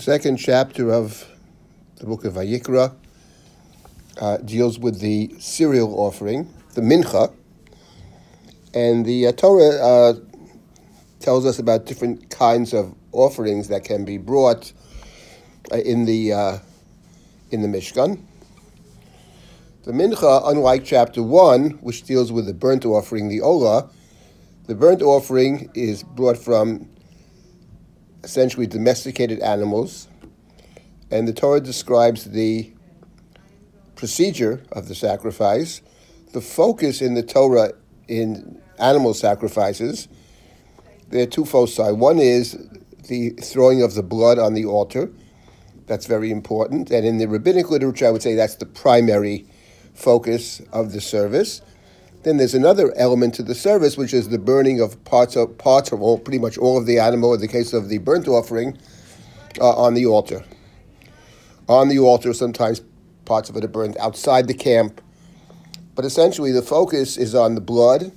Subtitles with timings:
[0.00, 1.28] The second chapter of
[1.96, 2.94] the book of Vayikra
[4.18, 7.30] uh, deals with the cereal offering, the mincha,
[8.72, 10.14] and the uh, Torah uh,
[11.18, 14.72] tells us about different kinds of offerings that can be brought
[15.70, 16.58] uh, in the uh,
[17.50, 18.22] in the Mishkan.
[19.82, 23.90] The mincha, unlike chapter one, which deals with the burnt offering, the olah,
[24.66, 26.88] the burnt offering is brought from
[28.24, 30.08] essentially domesticated animals,
[31.10, 32.72] and the Torah describes the
[33.96, 35.82] procedure of the sacrifice.
[36.32, 37.72] The focus in the Torah
[38.08, 40.08] in animal sacrifices,
[41.08, 41.92] there are two foci.
[41.92, 42.56] One is
[43.08, 45.10] the throwing of the blood on the altar.
[45.86, 46.90] That's very important.
[46.90, 49.46] And in the rabbinic literature, I would say that's the primary
[49.92, 51.62] focus of the service.
[52.22, 55.90] Then there's another element to the service, which is the burning of parts of parts
[55.90, 57.32] all, pretty much all of the animal.
[57.32, 58.76] In the case of the burnt offering,
[59.58, 60.44] uh, on the altar.
[61.68, 62.82] On the altar, sometimes
[63.24, 65.00] parts of it are burned outside the camp,
[65.94, 68.12] but essentially the focus is on the blood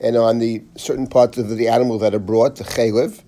[0.00, 3.22] and on the certain parts of the animal that are brought, the chaylev,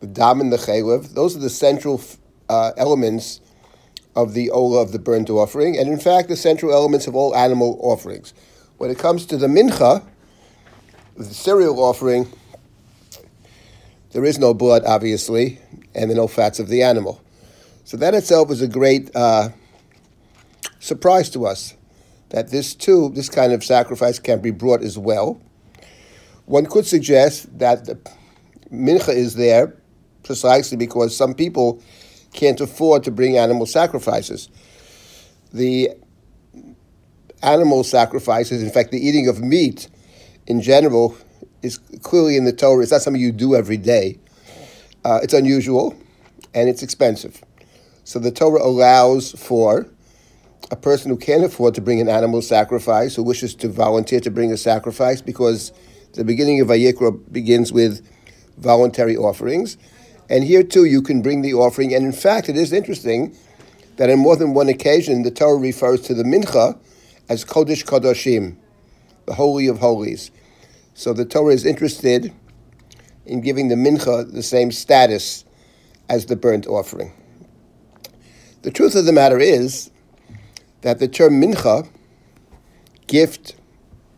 [0.00, 1.14] the dam and the chaylev.
[1.14, 2.00] Those are the central
[2.48, 3.40] uh, elements
[4.16, 7.34] of the ola of the burnt offering, and in fact, the central elements of all
[7.34, 8.32] animal offerings.
[8.80, 10.02] When it comes to the mincha,
[11.14, 12.26] the cereal offering,
[14.12, 15.58] there is no blood, obviously,
[15.94, 17.22] and there are no fats of the animal.
[17.84, 19.50] So that itself is a great uh,
[20.78, 21.74] surprise to us
[22.30, 25.38] that this too, this kind of sacrifice can be brought as well.
[26.46, 27.98] One could suggest that the
[28.72, 29.76] mincha is there
[30.22, 31.82] precisely because some people
[32.32, 34.48] can't afford to bring animal sacrifices.
[35.52, 35.90] The
[37.42, 39.88] animal sacrifices, in fact, the eating of meat
[40.46, 41.16] in general,
[41.62, 42.82] is clearly in the Torah.
[42.82, 44.18] It's not something you do every day.
[45.04, 45.96] Uh, it's unusual
[46.54, 47.42] and it's expensive.
[48.04, 49.86] So the Torah allows for
[50.70, 54.30] a person who can't afford to bring an animal sacrifice, who wishes to volunteer to
[54.30, 55.72] bring a sacrifice, because
[56.12, 58.06] the beginning of Vayikra begins with
[58.58, 59.76] voluntary offerings.
[60.28, 61.94] And here too, you can bring the offering.
[61.94, 63.36] And in fact, it is interesting
[63.96, 66.78] that on more than one occasion, the Torah refers to the mincha
[67.30, 68.56] as Kodesh Kodashim,
[69.24, 70.32] the Holy of Holies.
[70.94, 72.34] So the Torah is interested
[73.24, 75.44] in giving the mincha the same status
[76.08, 77.12] as the burnt offering.
[78.62, 79.92] The truth of the matter is
[80.80, 81.88] that the term mincha,
[83.06, 83.54] gift,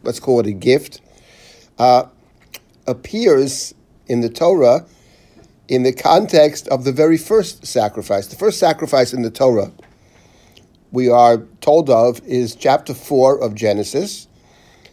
[0.02, 1.02] let's call it a gift,
[1.78, 2.04] uh,
[2.86, 3.74] appears
[4.06, 4.86] in the Torah
[5.68, 8.28] in the context of the very first sacrifice.
[8.28, 9.70] The first sacrifice in the Torah
[10.92, 14.28] we are told of is chapter 4 of Genesis,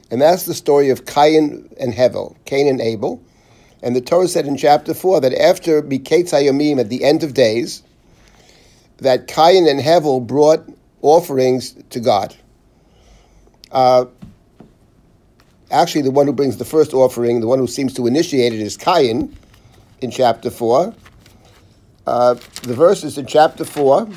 [0.10, 3.22] and that's the story of Cain and Hevel, Cain and Abel.
[3.84, 7.34] And the Torah said in chapter 4 that after Miketz Hayomim, at the end of
[7.34, 7.84] days,
[8.98, 10.68] that Cain and Hevel brought
[11.02, 12.36] offerings to God.
[13.72, 14.06] Uh,
[15.72, 18.60] actually, the one who brings the first offering, the one who seems to initiate it,
[18.60, 19.36] is Cain
[20.02, 20.94] in chapter 4.
[22.08, 22.34] Uh,
[22.64, 24.10] the verse is in chapter 4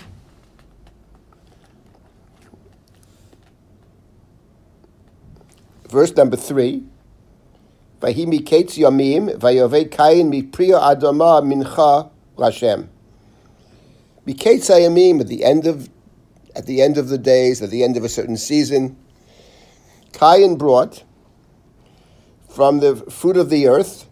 [5.92, 6.82] verse number three.
[8.00, 12.88] Vahimi ketz yamim vayove kain mi priya adama mincha Lashem.
[14.26, 15.88] Miketz yamim at the end of
[16.56, 18.97] at the end of the days, at the end of a certain season,
[20.12, 21.03] Cain brought
[22.48, 24.06] from the fruit of the earth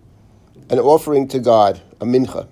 [0.70, 2.48] an offering to God, a mincha.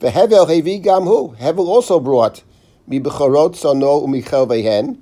[0.00, 1.36] The hevi gamhu.
[1.38, 2.42] Hevel also brought
[2.86, 5.00] mi becharot sono umichel vehen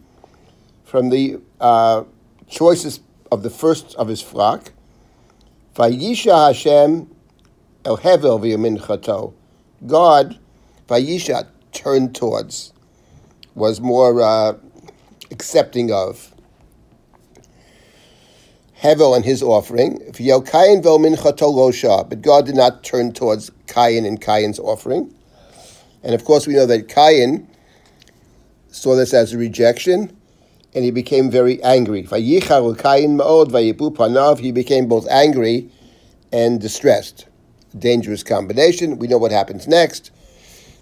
[0.85, 2.05] from the uh,
[2.49, 3.01] choicest
[3.31, 4.73] of the first of his flock.
[5.75, 7.09] Vayisha Hashem
[7.85, 9.35] el hevel v'yamin
[9.87, 10.39] God,
[10.89, 12.73] Vayisha, turned towards,
[13.55, 14.55] was more uh,
[15.31, 16.35] accepting of.
[18.81, 19.99] Hevel and his offering.
[20.13, 25.13] Kain vel losha, but God did not turn towards Cain and Cain's offering.
[26.03, 27.49] And of course, we know that Cain
[28.71, 30.17] saw this as a rejection,
[30.75, 32.03] and he became very angry.
[32.03, 32.41] He
[34.53, 35.71] became both angry
[36.33, 37.27] and distressed.
[37.79, 38.99] Dangerous combination.
[38.99, 40.11] We know what happens next.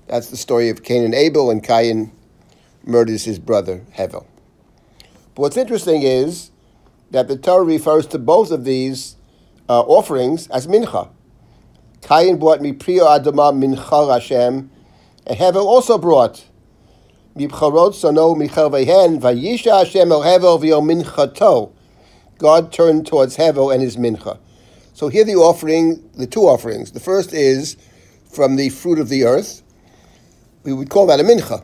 [0.09, 2.13] That's the story of Cain and Abel, and Cain
[2.85, 4.27] murders his brother Hevel.
[5.35, 6.51] But what's interesting is
[7.11, 9.17] that the Torah refers to both of these
[9.69, 11.09] uh, offerings as mincha.
[12.03, 14.71] Cain brought me priya adama mincha Hashem,
[15.27, 16.45] and Hevel also brought
[22.39, 24.39] God turned towards Hevel and his mincha.
[24.95, 26.93] So here the offering, the two offerings.
[26.93, 27.77] The first is
[28.31, 29.63] from the fruit of the earth.
[30.63, 31.63] we would call that a mincha.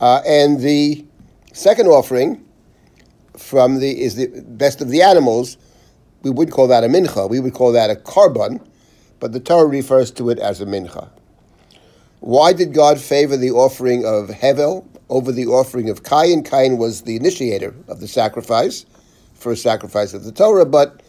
[0.00, 1.04] Uh, and the
[1.52, 2.44] second offering
[3.36, 5.56] from the is the best of the animals.
[6.22, 7.28] We would call that a mincha.
[7.28, 8.66] We would call that a korban,
[9.18, 11.08] but the Torah refers to it as a mincha.
[12.20, 16.44] Why did God favor the offering of Hevel over the offering of Cain?
[16.44, 18.84] Cain was the initiator of the sacrifice,
[19.34, 21.02] first sacrifice of the Torah, but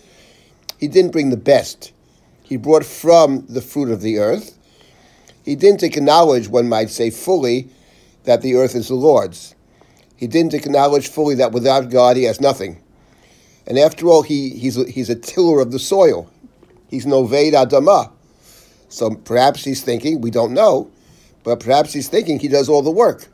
[0.80, 1.92] he didn't bring the best.
[2.44, 4.58] He brought from the fruit of the earth.
[5.44, 7.70] He didn't acknowledge, one might say fully,
[8.24, 9.54] that the earth is the Lord's.
[10.16, 12.82] He didn't acknowledge fully that without God he has nothing.
[13.68, 16.32] And after all, he, he's, a, he's a tiller of the soil.
[16.88, 18.14] He's no Ved Adamah.
[18.88, 20.90] So perhaps he's thinking, we don't know,
[21.44, 23.28] but perhaps he's thinking he does all the work.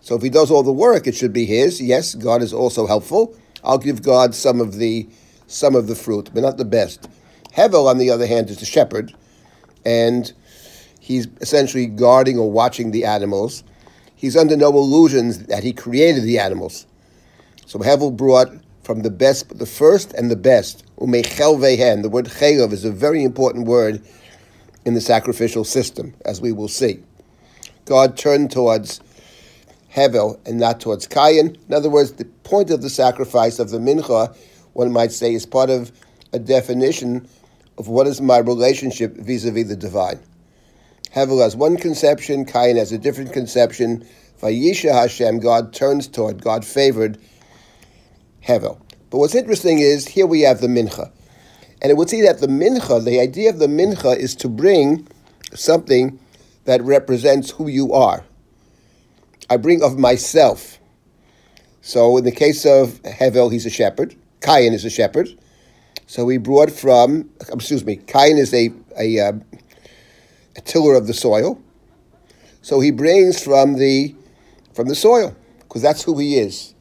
[0.00, 1.80] So if he does all the work, it should be his.
[1.80, 3.36] Yes, God is also helpful.
[3.62, 5.08] I'll give God some of the
[5.46, 7.08] some of the fruit, but not the best.
[7.52, 9.14] Hevel, on the other hand, is the shepherd,
[9.84, 10.32] and
[11.00, 13.62] he's essentially guarding or watching the animals
[14.24, 16.86] he's under no illusions that he created the animals.
[17.66, 18.48] So Hevel brought
[18.82, 20.82] from the best, the first and the best.
[20.96, 22.00] Umechel vehen.
[22.00, 24.02] The word chelav is a very important word
[24.86, 27.02] in the sacrificial system, as we will see.
[27.84, 29.00] God turned towards
[29.94, 31.56] Hevel and not towards Cain.
[31.68, 34.36] In other words, the point of the sacrifice of the mincha,
[34.72, 35.92] one might say, is part of
[36.32, 37.28] a definition
[37.78, 40.18] of what is my relationship vis-a-vis the divine.
[41.14, 44.04] Hevel has one conception, Cain has a different conception.
[44.40, 47.18] Vayisha Hashem, God turns toward, God favored
[48.44, 48.80] Hevel.
[49.10, 51.12] But what's interesting is here we have the mincha.
[51.80, 55.06] And it would see that the mincha, the idea of the mincha is to bring
[55.54, 56.18] something
[56.64, 58.24] that represents who you are.
[59.50, 60.78] I bring of myself.
[61.82, 64.14] So in the case of Hevel, he's a shepherd.
[64.40, 65.28] Cain is a shepherd.
[66.06, 69.32] So he brought from, excuse me, Cain is a, a, uh,
[70.56, 71.60] a tiller of the soil.
[72.62, 74.14] So he brings from the
[74.72, 76.74] from the soil because that's who he is.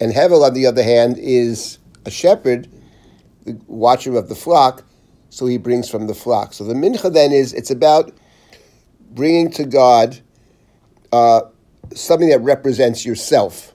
[0.00, 2.68] And Hevel, on the other hand, is a shepherd,
[3.44, 4.84] the watcher of the flock.
[5.30, 6.52] So he brings from the flock.
[6.52, 8.12] So the mincha then is it's about
[9.16, 10.20] bringing to God
[11.10, 11.40] uh,
[11.94, 13.74] something that represents yourself.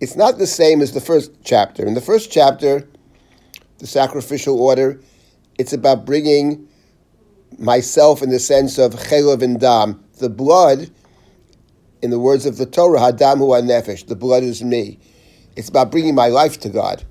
[0.00, 1.84] It's not the same as the first chapter.
[1.84, 2.88] In the first chapter,
[3.78, 5.00] the sacrificial order,
[5.58, 6.66] it's about bringing
[7.58, 10.02] myself in the sense of chelav and dam.
[10.18, 10.90] The blood,
[12.00, 14.06] in the words of the Torah, hadam hu nefesh.
[14.06, 14.98] The blood is me.
[15.56, 17.04] It's about bringing my life to God.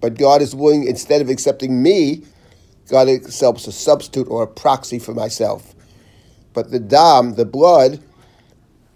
[0.00, 2.24] But God is willing, instead of accepting me,
[2.90, 5.73] God accepts a substitute or a proxy for myself.
[6.54, 8.02] But the dam, the blood,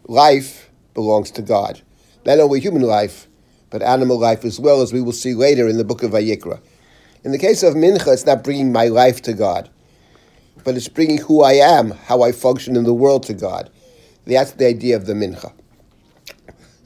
[0.04, 1.82] life belongs to God.
[2.24, 3.26] Not only human life,
[3.68, 6.60] but animal life as well, as we will see later in the book of Vayikra.
[7.24, 9.68] In the case of Mincha, it's not bringing my life to God
[10.68, 13.70] but it's bringing who I am, how I function in the world to God.
[14.26, 15.52] That's the idea of the mincha.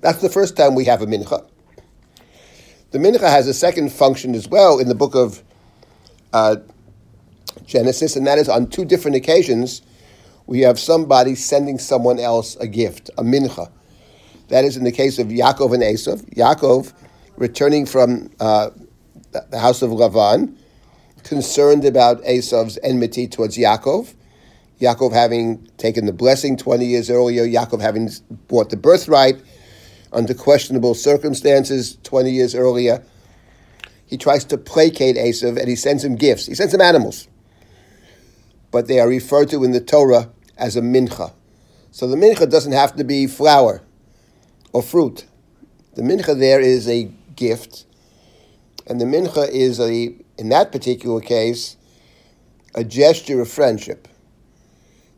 [0.01, 1.45] That's the first time we have a mincha.
[2.93, 5.43] The mincha has a second function as well in the book of
[6.33, 6.57] uh,
[7.65, 9.83] Genesis, and that is on two different occasions
[10.47, 13.71] we have somebody sending someone else a gift, a mincha.
[14.49, 16.23] That is in the case of Yaakov and Esav.
[16.35, 16.93] Yaakov
[17.37, 18.71] returning from uh,
[19.33, 20.57] the house of Lavan,
[21.23, 24.15] concerned about Esav's enmity towards Yaakov.
[24.81, 28.11] Yaakov having taken the blessing 20 years earlier, Yaakov having
[28.49, 29.41] bought the birthright
[30.13, 33.03] under questionable circumstances 20 years earlier.
[34.07, 36.47] He tries to placate Esav and he sends him gifts.
[36.47, 37.29] He sends him animals.
[38.73, 41.33] But they are referred to in the Torah as a mincha.
[41.93, 43.83] So the mincha doesn't have to be flour
[44.73, 45.27] or fruit.
[45.95, 47.05] The mincha there is a
[47.37, 47.85] gift,
[48.89, 51.77] and the mincha is a in that particular case,
[52.75, 54.09] a gesture of friendship.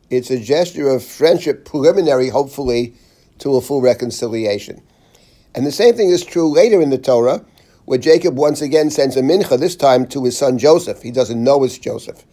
[0.09, 2.93] It's a gesture of friendship, preliminary, hopefully,
[3.39, 4.81] to a full reconciliation.
[5.55, 7.43] And the same thing is true later in the Torah,
[7.85, 11.01] where Jacob once again sends a mincha, this time to his son Joseph.
[11.01, 12.25] He doesn't know it's Joseph.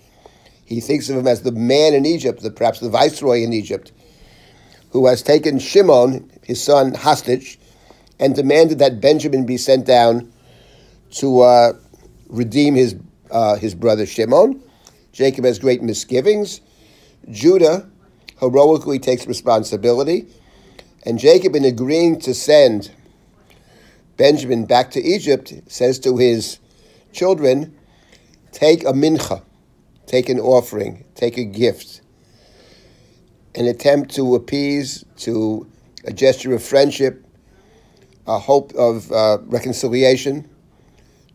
[0.65, 3.93] He thinks of him as the man in Egypt, the, perhaps the viceroy in Egypt,
[4.91, 7.59] who has taken Shimon, his son, hostage,
[8.19, 10.33] and demanded that Benjamin be sent down
[11.13, 11.73] to uh,
[12.29, 12.97] redeem his,
[13.31, 14.63] uh, his brother Shimon.
[15.13, 16.61] Jacob has great misgivings.
[17.31, 17.89] Judah
[18.41, 20.27] heroically takes responsibility.
[21.05, 22.91] And Jacob, in agreeing to send
[24.17, 26.59] Benjamin back to Egypt, says to his
[27.13, 27.77] children,
[28.53, 29.43] Take a mincha,
[30.13, 32.03] take an offering, take a gift,
[33.55, 35.67] an attempt to appease, to
[36.05, 37.25] a gesture of friendship,
[38.27, 40.47] a hope of uh, reconciliation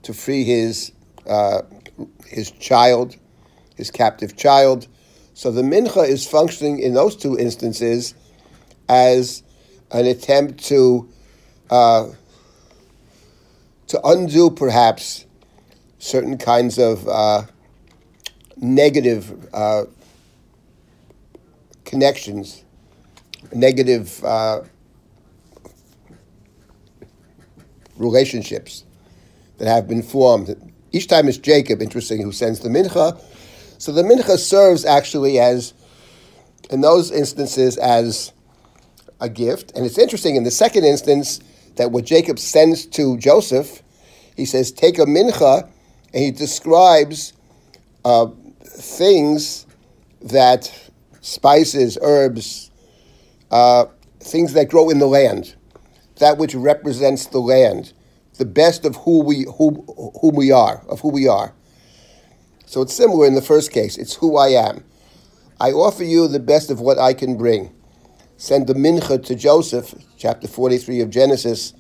[0.04, 0.92] to free his,
[1.28, 1.64] uh,
[2.28, 3.16] his child,
[3.76, 4.88] his captive child,
[5.34, 8.16] So the mincha is functioning in those two instances
[8.90, 9.44] as
[9.92, 11.08] an attempt to
[11.70, 12.10] uh,
[13.88, 15.28] to undo perhaps
[16.00, 17.44] certain kinds of uh,
[18.60, 19.86] negative uh,
[21.86, 22.64] connections,
[23.54, 24.62] negative uh,
[27.98, 28.84] relationships
[29.58, 30.56] that have been formed.
[30.92, 33.20] Each time it's Jacob, interesting, who sends the mincha.
[33.78, 35.74] So the mincha serves actually as,
[36.70, 38.34] in those instances, as
[39.20, 39.72] a gift.
[39.76, 41.40] And it's interesting in the second instance
[41.76, 43.82] that what Jacob sends to Joseph,
[44.36, 45.70] he says, take a mincha,
[46.14, 47.34] and he describes
[48.06, 48.28] uh,
[48.68, 49.66] things
[50.22, 50.72] that
[51.22, 52.72] spices, herbs,
[53.52, 53.86] uh,
[54.20, 55.56] things that grow in the land,
[56.20, 57.94] that which represents the land,
[58.38, 59.84] the best of who we who
[60.22, 61.54] who we are, of who we are.
[62.66, 63.98] So it's similar in the first case.
[63.98, 64.84] It's who I am.
[65.60, 67.74] I offer you the best of what I can bring.
[68.38, 71.74] Send the mincha to Joseph, chapter 43 of Genesis,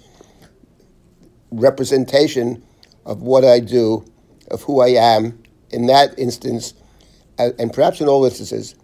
[1.51, 2.63] representation
[3.05, 4.05] of what I do,
[4.49, 6.73] of who I am, in that instance,
[7.37, 8.75] and perhaps in all instances,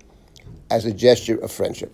[0.69, 1.91] as a gesture of friendship.